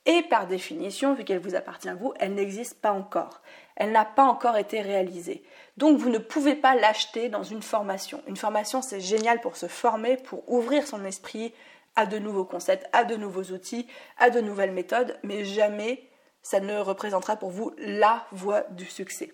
[0.10, 3.42] Et par définition, vu qu'elle vous appartient à vous, elle n'existe pas encore.
[3.76, 5.44] Elle n'a pas encore été réalisée.
[5.78, 8.24] Donc vous ne pouvez pas l'acheter dans une formation.
[8.26, 11.54] Une formation, c'est génial pour se former, pour ouvrir son esprit
[11.96, 13.86] à de nouveaux concepts, à de nouveaux outils,
[14.18, 16.10] à de nouvelles méthodes, mais jamais
[16.42, 19.32] ça ne représentera pour vous la voie du succès.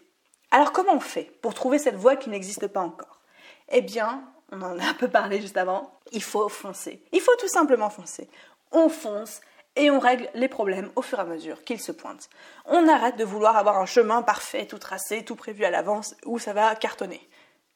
[0.52, 3.22] Alors comment on fait pour trouver cette voie qui n'existe pas encore?
[3.70, 7.02] Eh bien, on en a un peu parlé juste avant, il faut foncer.
[7.14, 8.30] Il faut tout simplement foncer.
[8.74, 9.40] On fonce
[9.76, 12.30] et on règle les problèmes au fur et à mesure qu'ils se pointent.
[12.66, 16.40] On arrête de vouloir avoir un chemin parfait, tout tracé, tout prévu à l'avance, où
[16.40, 17.28] ça va cartonner.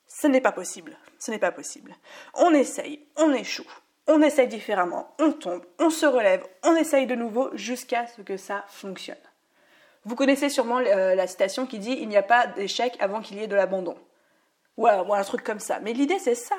[0.08, 0.98] Ce n'est pas possible.
[1.20, 1.96] Ce n'est pas possible.
[2.34, 3.70] On essaye, on échoue,
[4.08, 8.38] on essaye différemment, on tombe, on se relève, on essaye de nouveau jusqu'à ce que
[8.38, 9.18] ça fonctionne.
[10.06, 13.38] Vous connaissez sûrement euh, la citation qui dit Il n'y a pas d'échec avant qu'il
[13.38, 13.98] y ait de l'abandon.
[14.78, 15.80] Ou un truc comme ça.
[15.82, 16.56] Mais l'idée, c'est ça.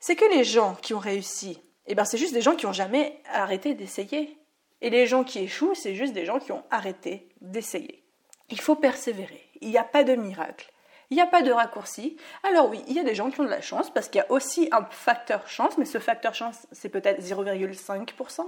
[0.00, 2.72] C'est que les gens qui ont réussi, eh ben, c'est juste des gens qui n'ont
[2.72, 4.38] jamais arrêté d'essayer.
[4.86, 8.04] Et les gens qui échouent, c'est juste des gens qui ont arrêté d'essayer.
[8.50, 9.42] Il faut persévérer.
[9.60, 10.72] Il n'y a pas de miracle.
[11.10, 12.16] Il n'y a pas de raccourci.
[12.44, 14.22] Alors oui, il y a des gens qui ont de la chance parce qu'il y
[14.22, 18.46] a aussi un facteur chance, mais ce facteur chance, c'est peut-être 0,5%.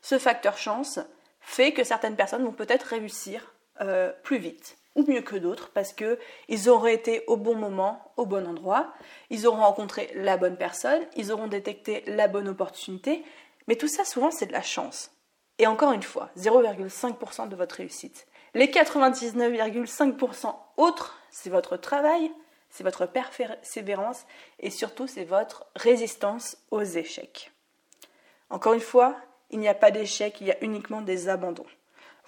[0.00, 1.00] Ce facteur chance
[1.40, 5.92] fait que certaines personnes vont peut-être réussir euh, plus vite ou mieux que d'autres parce
[5.92, 8.94] qu'ils auraient été au bon moment, au bon endroit,
[9.30, 13.24] ils auront rencontré la bonne personne, ils auront détecté la bonne opportunité.
[13.66, 15.10] Mais tout ça, souvent, c'est de la chance.
[15.58, 18.26] Et encore une fois, 0,5% de votre réussite.
[18.54, 22.30] Les 99,5% autres, c'est votre travail,
[22.70, 24.24] c'est votre persévérance
[24.60, 27.52] et surtout c'est votre résistance aux échecs.
[28.50, 29.16] Encore une fois,
[29.50, 31.66] il n'y a pas d'échecs, il y a uniquement des abandons.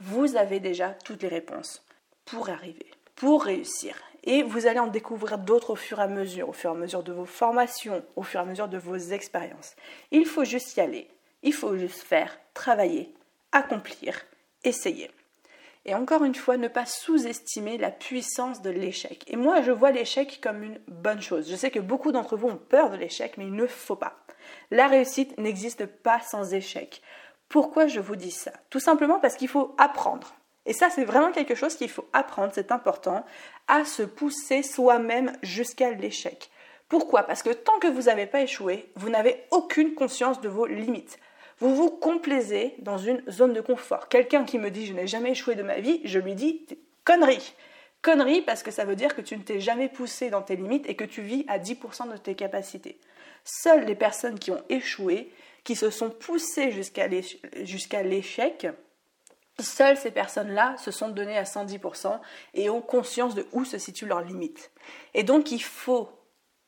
[0.00, 1.84] Vous avez déjà toutes les réponses
[2.24, 3.96] pour arriver, pour réussir.
[4.24, 6.76] Et vous allez en découvrir d'autres au fur et à mesure, au fur et à
[6.76, 9.76] mesure de vos formations, au fur et à mesure de vos expériences.
[10.10, 11.08] Il faut juste y aller,
[11.42, 13.14] il faut juste faire, travailler,
[13.52, 14.20] accomplir,
[14.64, 15.10] essayer.
[15.86, 19.24] Et encore une fois, ne pas sous-estimer la puissance de l'échec.
[19.28, 21.50] Et moi, je vois l'échec comme une bonne chose.
[21.50, 24.18] Je sais que beaucoup d'entre vous ont peur de l'échec, mais il ne faut pas.
[24.70, 27.00] La réussite n'existe pas sans échec.
[27.48, 28.52] Pourquoi je vous dis ça?
[28.68, 30.34] Tout simplement parce qu'il faut apprendre.
[30.66, 33.24] Et ça, c'est vraiment quelque chose qu'il faut apprendre, c'est important,
[33.66, 36.50] à se pousser soi-même jusqu'à l'échec.
[36.88, 37.22] Pourquoi?
[37.22, 41.18] Parce que tant que vous n'avez pas échoué, vous n'avez aucune conscience de vos limites.
[41.60, 44.08] Vous vous complaisez dans une zone de confort.
[44.08, 46.66] Quelqu'un qui me dit je n'ai jamais échoué de ma vie, je lui dis
[47.04, 47.54] connerie.
[48.02, 50.88] Connerie parce que ça veut dire que tu ne t'es jamais poussé dans tes limites
[50.88, 52.98] et que tu vis à 10% de tes capacités.
[53.44, 55.30] Seules les personnes qui ont échoué,
[55.64, 57.08] qui se sont poussées jusqu'à
[58.02, 58.66] l'échec,
[59.58, 62.18] seules ces personnes-là se sont données à 110%
[62.54, 64.70] et ont conscience de où se situent leurs limites.
[65.12, 66.08] Et donc il faut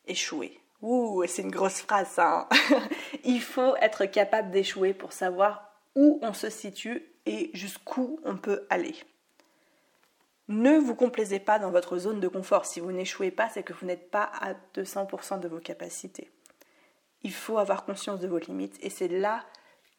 [0.07, 0.59] échouer.
[0.83, 2.49] Ouh, c'est une grosse phrase ça.
[2.51, 2.81] Hein.
[3.25, 8.67] Il faut être capable d'échouer pour savoir où on se situe et jusqu'où on peut
[8.69, 8.97] aller.
[10.49, 12.67] Ne vous complaisez pas dans votre zone de confort.
[12.67, 16.31] Si vous n'échouez pas, c'est que vous n'êtes pas à 200% de vos capacités.
[17.23, 19.45] Il faut avoir conscience de vos limites et c'est là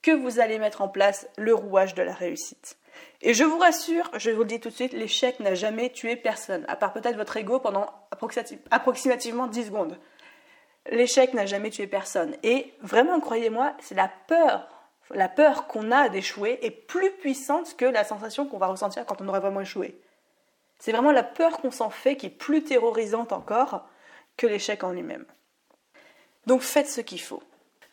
[0.02, 2.78] que vous allez mettre en place le rouage de la réussite.
[3.22, 6.17] Et je vous rassure, je vous le dis tout de suite, l'échec n'a jamais tué
[6.17, 7.89] personne, à part peut-être votre ego pendant
[8.69, 9.98] approximativement 10 secondes.
[10.89, 12.36] L'échec n'a jamais tué personne.
[12.43, 14.67] Et vraiment, croyez-moi, c'est la peur,
[15.12, 19.22] la peur qu'on a d'échouer est plus puissante que la sensation qu'on va ressentir quand
[19.22, 19.98] on aura vraiment échoué.
[20.80, 23.88] C'est vraiment la peur qu'on s'en fait qui est plus terrorisante encore
[24.36, 25.26] que l'échec en lui-même.
[26.46, 27.41] Donc faites ce qu'il faut.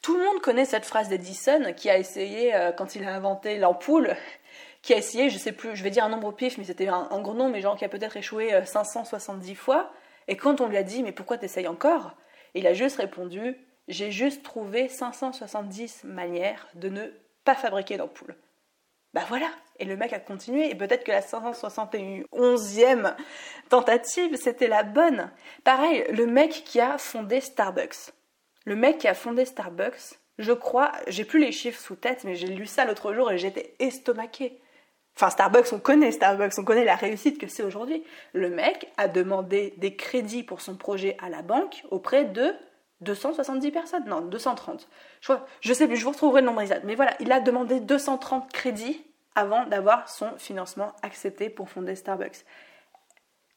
[0.02, 3.58] Tout le monde connaît cette phrase d'Edison qui a essayé, euh, quand il a inventé
[3.58, 4.16] l'ampoule,
[4.82, 7.06] qui a essayé, je sais plus, je vais dire un nombre pif, mais c'était un,
[7.10, 9.92] un, gros nombre, mais genre qui a peut-être échoué 570 euh, fois.
[10.26, 12.16] Et quand on lui a dit, mais pourquoi t'essayes encore?
[12.54, 13.56] Il a juste répondu
[13.88, 17.06] J'ai juste trouvé 570 manières de ne
[17.44, 18.36] pas fabriquer d'ampoule.
[19.12, 23.14] Bah voilà Et le mec a continué, et peut-être que la 571e
[23.68, 25.30] tentative, c'était la bonne.
[25.64, 28.12] Pareil, le mec qui a fondé Starbucks.
[28.66, 32.34] Le mec qui a fondé Starbucks, je crois, j'ai plus les chiffres sous tête, mais
[32.34, 34.60] j'ai lu ça l'autre jour et j'étais estomaquée.
[35.20, 38.02] Enfin, Starbucks, on connaît Starbucks, on connaît la réussite que c'est aujourd'hui.
[38.32, 42.54] Le mec a demandé des crédits pour son projet à la banque auprès de
[43.02, 44.04] 270 personnes.
[44.06, 44.88] Non, 230.
[45.20, 46.84] Je, je sais plus, je vous retrouverai le nombre exact.
[46.86, 49.04] Mais voilà, il a demandé 230 crédits
[49.34, 52.46] avant d'avoir son financement accepté pour fonder Starbucks.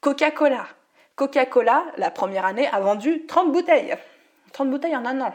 [0.02, 0.68] Coca-Cola.
[1.16, 3.96] Coca-Cola, la première année, a vendu 30 bouteilles.
[4.52, 5.34] 30 bouteilles en un an.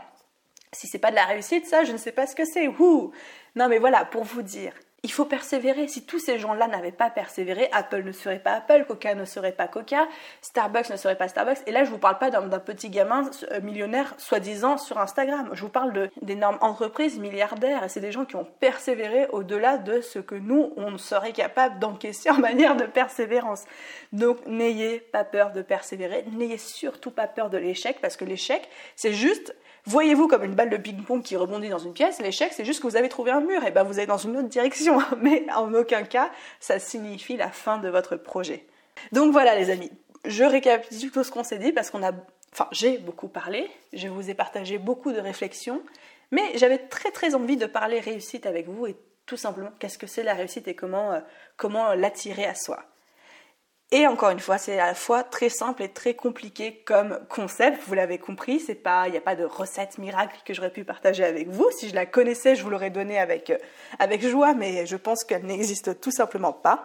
[0.73, 2.69] Si c'est pas de la réussite, ça, je ne sais pas ce que c'est.
[2.69, 5.87] Non, mais voilà, pour vous dire, Il faut persévérer.
[5.87, 9.53] Si tous ces gens-là n'avaient pas persévéré, Apple ne serait pas Apple, Coca ne serait
[9.53, 10.09] pas Coca,
[10.43, 11.59] Starbucks ne serait pas Starbucks.
[11.67, 15.51] Et là, je vous parle pas d'un petit gamin euh, millionnaire soi-disant sur Instagram.
[15.53, 17.85] Je vous parle d'énormes entreprises milliardaires.
[17.85, 21.79] Et c'est des gens qui ont persévéré au-delà de ce que nous, on serait capable
[21.79, 23.67] d'encaisser en manière de persévérance.
[24.13, 26.25] Donc, n'ayez pas peur de persévérer.
[26.33, 29.55] N'ayez surtout pas peur de l'échec parce que l'échec, c'est juste
[29.89, 32.87] Voyez-vous comme une balle de ping-pong qui rebondit dans une pièce, l'échec c'est juste que
[32.87, 35.73] vous avez trouvé un mur, et ben vous êtes dans une autre direction, mais en
[35.73, 38.67] aucun cas ça signifie la fin de votre projet.
[39.13, 39.91] Donc voilà les amis,
[40.27, 42.13] je récapitule tout ce qu'on s'est dit parce qu'on a,
[42.53, 45.81] enfin j'ai beaucoup parlé, je vous ai partagé beaucoup de réflexions,
[46.33, 50.07] mais j'avais très très envie de parler réussite avec vous et tout simplement qu'est-ce que
[50.07, 51.21] c'est la réussite et comment, euh,
[51.57, 52.85] comment l'attirer à soi.
[53.91, 57.83] Et encore une fois, c'est à la fois très simple et très compliqué comme concept.
[57.87, 60.85] Vous l'avez compris, c'est pas, il n'y a pas de recette miracle que j'aurais pu
[60.85, 61.67] partager avec vous.
[61.71, 63.57] Si je la connaissais, je vous l'aurais donnée avec, euh,
[63.99, 66.85] avec joie, mais je pense qu'elle n'existe tout simplement pas.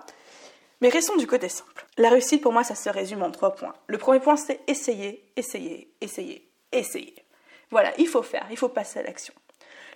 [0.80, 1.86] Mais restons du côté simple.
[1.98, 3.74] La réussite, pour moi, ça se résume en trois points.
[3.88, 7.16] Le premier point, c'est essayer, essayer, essayer, essayer.
[7.70, 9.34] Voilà, il faut faire, il faut passer à l'action.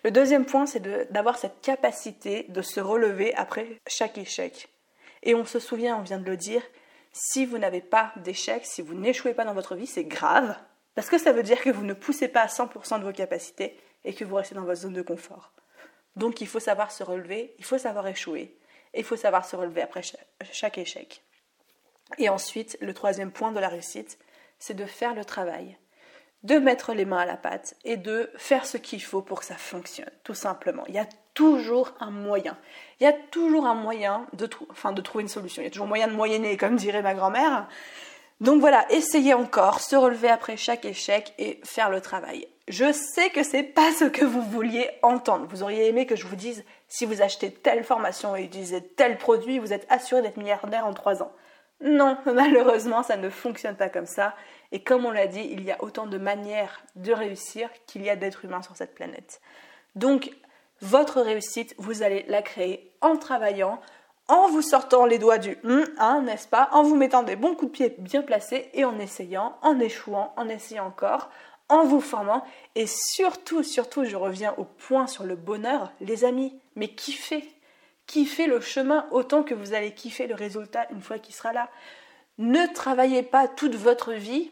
[0.04, 4.68] Le deuxième point, c'est d'avoir cette capacité de se relever après chaque échec.
[5.24, 6.62] Et on se souvient, on vient de le dire,
[7.18, 10.56] si vous n'avez pas d'échec, si vous n'échouez pas dans votre vie, c'est grave,
[10.94, 13.80] parce que ça veut dire que vous ne poussez pas à 100% de vos capacités
[14.06, 15.52] et que vous restez dans votre zone de confort.
[16.16, 18.58] Donc il faut savoir se relever, il faut savoir échouer,
[18.94, 20.02] et il faut savoir se relever après
[20.52, 21.24] chaque échec.
[22.18, 24.20] Et ensuite, le troisième point de la réussite,
[24.60, 25.78] c'est de faire le travail,
[26.44, 29.46] de mettre les mains à la pâte et de faire ce qu'il faut pour que
[29.46, 30.84] ça fonctionne, tout simplement.
[30.88, 32.58] Il y a toujours un moyen.
[33.00, 34.46] Il y a toujours un moyen de,
[35.02, 35.62] trouver une solution.
[35.62, 37.68] Il y a toujours moyen de moyenner, comme dirait ma grand-mère.
[38.40, 42.48] Donc voilà, essayez encore, se relever après chaque échec et faire le travail.
[42.68, 45.48] Je sais que c'est pas ce que vous vouliez entendre.
[45.50, 49.18] Vous auriez aimé que je vous dise si vous achetez telle formation et utilisez tel
[49.18, 51.32] produit, vous êtes assuré d'être milliardaire en trois ans.
[51.82, 54.36] Non, malheureusement, ça ne fonctionne pas comme ça.
[54.72, 58.10] Et comme on l'a dit, il y a autant de manières de réussir qu'il y
[58.10, 59.42] a d'êtres humains sur cette planète.
[59.96, 60.32] Donc,
[60.82, 63.80] votre réussite, vous allez la créer en travaillant,
[64.28, 67.56] en vous sortant les doigts du hum, hein, n'est-ce pas, en vous mettant des bons
[67.56, 71.30] coups de pied bien placés et en essayant, en échouant, en essayant encore,
[71.70, 72.44] en vous formant
[72.76, 77.50] et surtout, surtout, je reviens au point sur le bonheur, les amis, mais kiffez,
[78.06, 81.70] kiffez le chemin autant que vous allez kiffer le résultat une fois qu'il sera là?
[82.38, 84.52] Ne travaillez pas toute votre vie.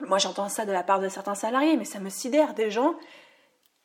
[0.00, 2.94] Moi, j'entends ça de la part de certains salariés, mais ça me sidère des gens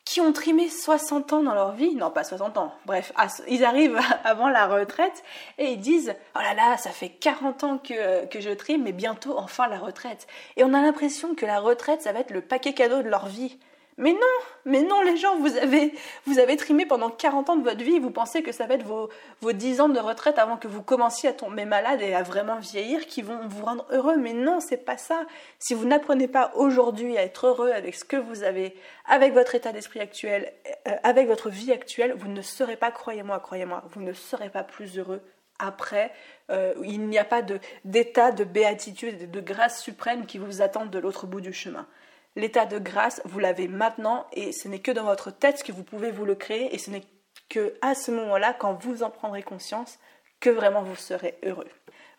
[0.06, 3.12] qui ont trimé 60 ans dans leur vie, non pas 60 ans, bref,
[3.47, 5.23] ils arrivent avant la retraite
[5.58, 8.91] et ils disent oh là là, ça fait 40 ans que, que je trime, mais
[8.91, 10.28] bientôt enfin la retraite.
[10.58, 13.25] Et on a l'impression que la retraite, ça va être le paquet cadeau de leur
[13.25, 13.58] vie.
[13.97, 14.19] Mais non,
[14.65, 15.93] mais non les gens, vous avez,
[16.25, 18.84] vous avez trimé pendant 40 ans de votre vie, vous pensez que ça va être
[18.84, 22.21] vos, vos 10 ans de retraite avant que vous commenciez à tomber malade et à
[22.21, 24.17] vraiment vieillir qui vont vous rendre heureux.
[24.17, 25.25] Mais non, c'est pas ça.
[25.60, 29.55] Si vous n'apprenez pas aujourd'hui à être heureux avec ce que vous avez, avec votre
[29.55, 30.51] état d'esprit actuel,
[30.88, 34.63] euh, avec votre vie actuelle, vous ne serez pas, croyez-moi, croyez-moi, vous ne serez pas
[34.63, 35.21] plus heureux
[35.58, 36.12] après.
[36.49, 37.41] Euh, il n'y a pas
[37.86, 41.88] d'état de, de béatitude, de grâce suprême qui vous attendent de l'autre bout du chemin.
[42.36, 45.84] L'état de grâce, vous l'avez maintenant et ce n'est que dans votre tête que vous
[45.84, 47.04] pouvez vous le créer et ce n'est
[47.50, 50.00] que à ce moment-là, quand vous en prendrez conscience,
[50.39, 51.69] que vraiment vous serez heureux.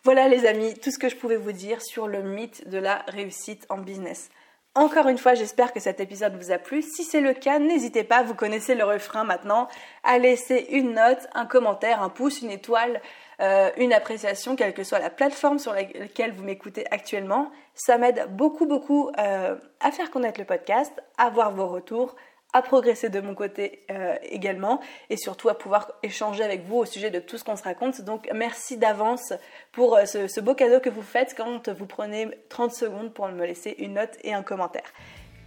[0.03, 3.03] Voilà les amis, tout ce que je pouvais vous dire sur le mythe de la
[3.07, 4.29] réussite en business.
[4.73, 6.83] Encore une fois, j'espère que cet épisode vous a plu.
[6.83, 9.67] Si c'est le cas, n'hésitez pas, vous connaissez le refrain maintenant,
[10.03, 13.01] à laisser une note, un commentaire, un pouce, une étoile,
[13.41, 17.51] euh, une appréciation, quelle que soit la plateforme sur laquelle vous m'écoutez actuellement.
[17.75, 22.15] Ça m'aide beaucoup, beaucoup euh, à faire connaître le podcast, à voir vos retours,
[22.53, 26.85] à progresser de mon côté euh, également et surtout à pouvoir échanger avec vous au
[26.85, 28.01] sujet de tout ce qu'on se raconte.
[28.01, 29.33] Donc merci d'avance
[29.71, 33.45] pour euh, ce, beau cadeau que vous faites quand vous prenez 30 secondes pour me
[33.45, 34.93] laisser une note et un commentaire.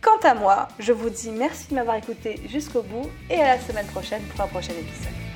[0.03, 3.61] Quant à moi, je vous dis merci de m'avoir écouté jusqu'au bout et à la
[3.61, 5.30] semaine prochaine pour un prochain épisode.